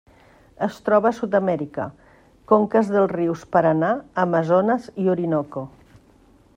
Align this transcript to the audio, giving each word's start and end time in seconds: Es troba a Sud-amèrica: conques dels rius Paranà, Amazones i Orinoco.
Es 0.67 0.77
troba 0.87 1.09
a 1.09 1.15
Sud-amèrica: 1.17 1.85
conques 2.53 2.89
dels 2.95 3.13
rius 3.13 3.45
Paranà, 3.57 3.93
Amazones 4.27 4.93
i 5.05 5.11
Orinoco. 5.17 5.69